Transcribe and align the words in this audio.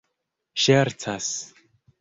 ŝercas 0.63 1.29